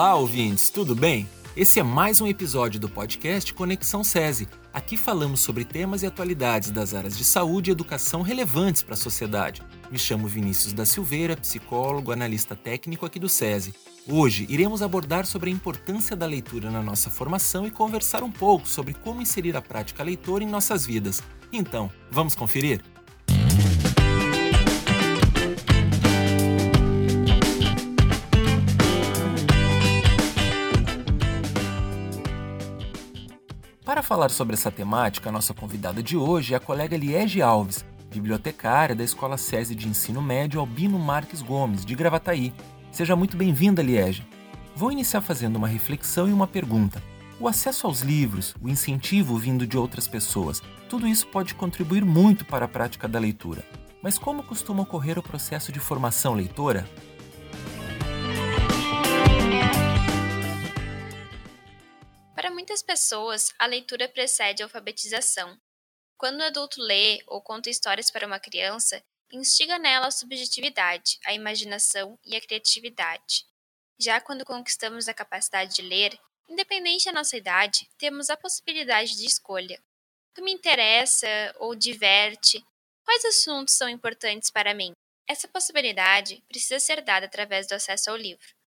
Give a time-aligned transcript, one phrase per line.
[0.00, 1.28] Olá, ouvintes, tudo bem?
[1.54, 4.48] Esse é mais um episódio do podcast Conexão SESI.
[4.72, 8.96] Aqui falamos sobre temas e atualidades das áreas de saúde e educação relevantes para a
[8.96, 9.62] sociedade.
[9.90, 13.74] Me chamo Vinícius da Silveira, psicólogo, analista técnico aqui do SESI.
[14.08, 18.66] Hoje iremos abordar sobre a importância da leitura na nossa formação e conversar um pouco
[18.66, 21.22] sobre como inserir a prática leitora em nossas vidas.
[21.52, 22.80] Então, vamos conferir?
[33.90, 37.84] Para falar sobre essa temática, a nossa convidada de hoje é a colega Liege Alves,
[38.08, 42.54] bibliotecária da Escola SESI de Ensino Médio Albino Marques Gomes, de Gravataí.
[42.92, 44.24] Seja muito bem-vinda, Liege.
[44.76, 47.02] Vou iniciar fazendo uma reflexão e uma pergunta.
[47.40, 52.44] O acesso aos livros, o incentivo vindo de outras pessoas, tudo isso pode contribuir muito
[52.44, 53.64] para a prática da leitura.
[54.00, 56.88] Mas como costuma ocorrer o processo de formação leitora?
[62.48, 65.60] Muitas pessoas, a leitura precede a alfabetização.
[66.16, 69.02] Quando o adulto lê ou conta histórias para uma criança,
[69.32, 73.44] instiga nela a subjetividade, a imaginação e a criatividade.
[73.98, 76.18] Já quando conquistamos a capacidade de ler,
[76.48, 79.82] independente da nossa idade, temos a possibilidade de escolha.
[80.30, 81.26] O que me interessa
[81.58, 82.64] ou diverte?
[83.04, 84.92] Quais assuntos são importantes para mim?
[85.28, 88.59] Essa possibilidade precisa ser dada através do acesso ao livro.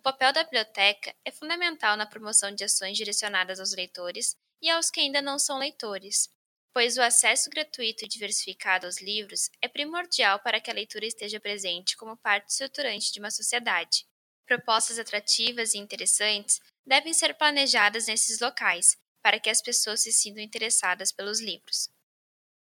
[0.00, 4.90] O papel da biblioteca é fundamental na promoção de ações direcionadas aos leitores e aos
[4.90, 6.30] que ainda não são leitores,
[6.72, 11.38] pois o acesso gratuito e diversificado aos livros é primordial para que a leitura esteja
[11.38, 14.06] presente como parte estruturante de uma sociedade.
[14.46, 20.42] Propostas atrativas e interessantes devem ser planejadas nesses locais, para que as pessoas se sintam
[20.42, 21.90] interessadas pelos livros.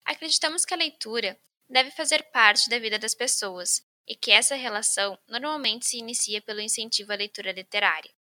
[0.04, 5.16] Acreditamos que a leitura deve fazer parte da vida das pessoas e que essa relação
[5.28, 8.12] normalmente se inicia pelo incentivo à leitura literária.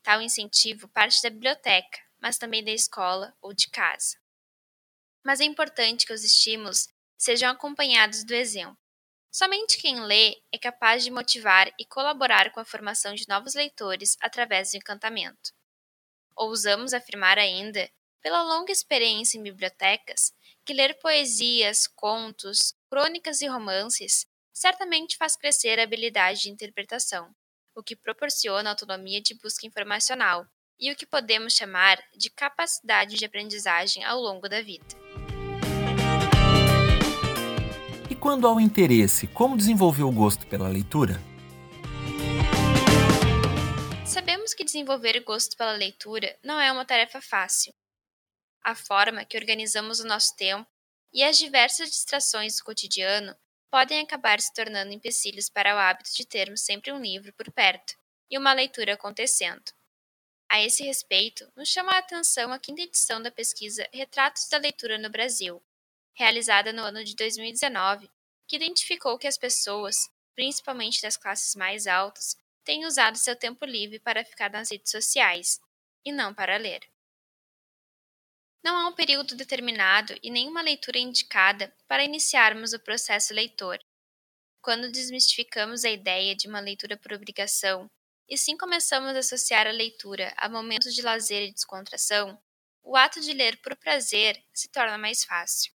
[0.00, 4.20] Tal incentivo parte da biblioteca, mas também da escola ou de casa.
[5.24, 6.86] Mas é importante que os estímulos
[7.18, 8.78] sejam acompanhados do exemplo.
[9.32, 14.16] Somente quem lê é capaz de motivar e colaborar com a formação de novos leitores
[14.20, 15.52] através do encantamento.
[16.36, 20.32] Ousamos afirmar ainda, pela longa experiência em bibliotecas,
[20.64, 27.34] que ler poesias, contos, crônicas e romances certamente faz crescer a habilidade de interpretação,
[27.74, 30.46] o que proporciona autonomia de busca informacional
[30.78, 34.84] e o que podemos chamar de capacidade de aprendizagem ao longo da vida.
[38.10, 41.14] E quando há o interesse, como desenvolver o gosto pela leitura?
[44.04, 47.72] Sabemos que desenvolver gosto pela leitura não é uma tarefa fácil.
[48.62, 50.68] A forma que organizamos o nosso tempo
[51.12, 53.34] e as diversas distrações do cotidiano
[53.72, 57.94] podem acabar se tornando empecilhos para o hábito de termos sempre um livro por perto
[58.30, 59.72] e uma leitura acontecendo.
[60.46, 64.98] A esse respeito, nos chama a atenção a quinta edição da pesquisa Retratos da Leitura
[64.98, 65.62] no Brasil,
[66.12, 68.10] realizada no ano de 2019,
[68.46, 73.98] que identificou que as pessoas, principalmente das classes mais altas, têm usado seu tempo livre
[73.98, 75.58] para ficar nas redes sociais,
[76.04, 76.82] e não para ler.
[78.62, 83.80] Não há um período determinado e nenhuma leitura indicada para iniciarmos o processo leitor.
[84.60, 87.90] Quando desmistificamos a ideia de uma leitura por obrigação
[88.28, 92.40] e sim começamos a associar a leitura a momentos de lazer e descontração,
[92.84, 95.72] o ato de ler por prazer se torna mais fácil.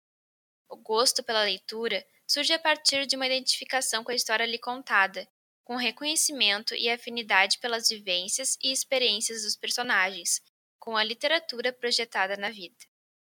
[0.68, 5.26] O gosto pela leitura surge a partir de uma identificação com a história ali contada,
[5.64, 10.42] com reconhecimento e afinidade pelas vivências e experiências dos personagens,
[10.84, 12.76] com a literatura projetada na vida.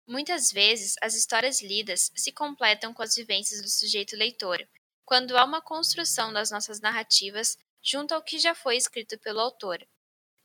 [0.06, 4.64] Muitas vezes, as histórias lidas se completam com as vivências do sujeito leitor,
[5.04, 9.84] quando há uma construção das nossas narrativas junto ao que já foi escrito pelo autor.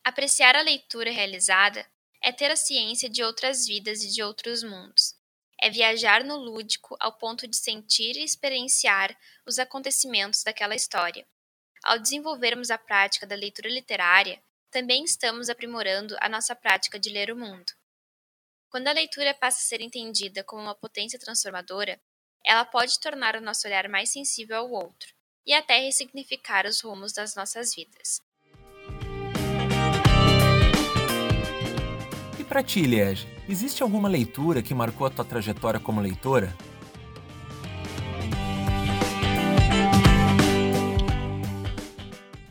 [0.04, 1.86] Apreciar a leitura realizada
[2.24, 5.14] é ter a ciência de outras vidas e de outros mundos.
[5.62, 9.16] É viajar no lúdico ao ponto de sentir e experienciar
[9.46, 11.24] os acontecimentos daquela história.
[11.84, 14.42] Ao desenvolvermos a prática da leitura literária,
[14.76, 17.72] também estamos aprimorando a nossa prática de ler o mundo.
[18.70, 21.98] Quando a leitura passa a ser entendida como uma potência transformadora,
[22.46, 25.14] ela pode tornar o nosso olhar mais sensível ao outro
[25.48, 28.22] e até ressignificar os rumos das nossas vidas.
[32.38, 36.54] E para ti, Liege, existe alguma leitura que marcou a tua trajetória como leitora?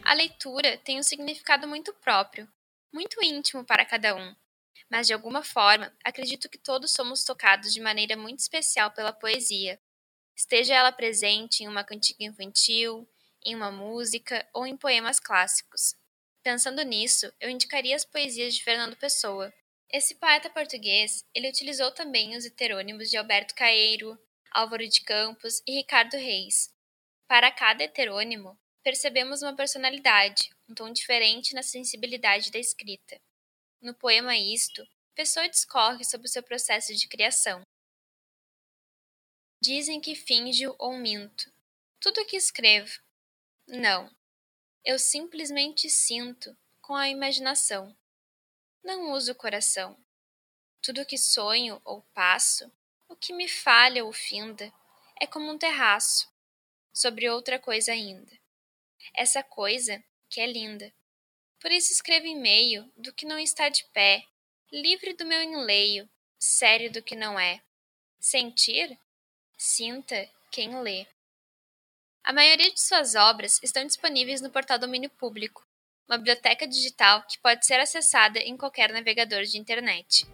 [0.04, 2.46] A leitura tem um significado muito próprio,
[2.92, 4.36] muito íntimo para cada um,
[4.90, 9.80] mas de alguma forma acredito que todos somos tocados de maneira muito especial pela poesia,
[10.36, 13.08] esteja ela presente em uma cantiga infantil,
[13.42, 15.94] em uma música ou em poemas clássicos.
[16.42, 19.50] Pensando nisso, eu indicaria as poesias de Fernando Pessoa.
[19.90, 24.18] Esse poeta português, ele utilizou também os heterônimos de Alberto Caeiro,
[24.50, 26.70] Álvaro de Campos e Ricardo Reis.
[27.26, 33.20] Para cada heterônimo, percebemos uma personalidade, um tom diferente na sensibilidade da escrita.
[33.80, 37.62] No poema Isto, Pessoa discorre sobre o seu processo de criação.
[39.62, 41.52] Dizem que finjo ou minto.
[42.00, 43.00] Tudo o que escrevo.
[43.64, 44.10] Não.
[44.84, 47.96] Eu simplesmente sinto com a imaginação.
[48.82, 49.96] Não uso o coração.
[50.82, 52.70] Tudo o que sonho ou passo,
[53.08, 54.72] o que me falha ou finda,
[55.20, 56.28] é como um terraço,
[56.92, 58.32] sobre outra coisa ainda.
[59.12, 60.92] Essa coisa que é linda.
[61.60, 64.24] Por isso escrevo em meio do que não está de pé,
[64.72, 66.08] livre do meu enleio,
[66.38, 67.60] sério do que não é.
[68.20, 68.98] Sentir?
[69.56, 71.06] Sinta quem lê.
[72.22, 75.66] A maioria de suas obras estão disponíveis no portal Domínio Público,
[76.08, 80.26] uma biblioteca digital que pode ser acessada em qualquer navegador de internet.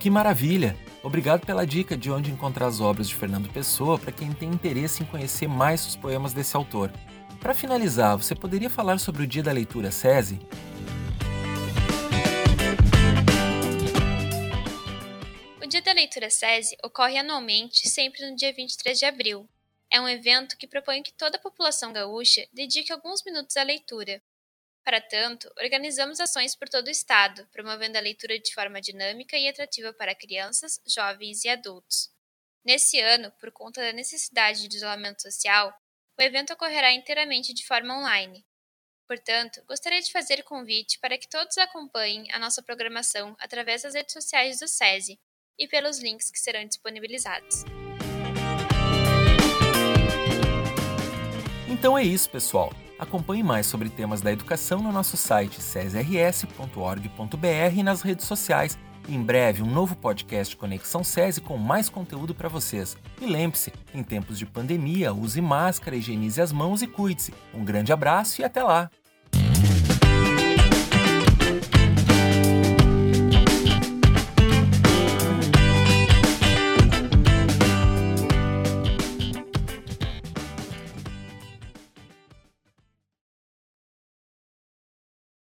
[0.00, 0.76] Que maravilha!
[1.02, 5.02] Obrigado pela dica de onde encontrar as obras de Fernando Pessoa para quem tem interesse
[5.02, 6.92] em conhecer mais os poemas desse autor.
[7.40, 10.38] Para finalizar, você poderia falar sobre o Dia da Leitura SESI?
[15.72, 19.48] Dia da Leitura SESI ocorre anualmente, sempre no dia 23 de abril.
[19.90, 24.22] É um evento que propõe que toda a população gaúcha dedique alguns minutos à leitura.
[24.84, 29.48] Para tanto, organizamos ações por todo o estado, promovendo a leitura de forma dinâmica e
[29.48, 32.10] atrativa para crianças, jovens e adultos.
[32.64, 35.72] Nesse ano, por conta da necessidade de isolamento social,
[36.18, 38.44] o evento ocorrerá inteiramente de forma online.
[39.06, 44.12] Portanto, gostaria de fazer convite para que todos acompanhem a nossa programação através das redes
[44.12, 45.18] sociais do SESI,
[45.58, 47.64] e pelos links que serão disponibilizados.
[51.68, 52.72] Então é isso, pessoal.
[53.02, 57.08] Acompanhe mais sobre temas da educação no nosso site cesrs.org.br
[57.76, 58.78] e nas redes sociais.
[59.08, 62.96] Em breve, um novo podcast Conexão SESI com mais conteúdo para vocês.
[63.20, 67.34] E lembre-se, em tempos de pandemia, use máscara, higienize as mãos e cuide-se.
[67.52, 68.88] Um grande abraço e até lá!